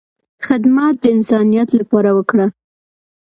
[0.45, 2.47] خدمت د انسانیت لپاره وکړه،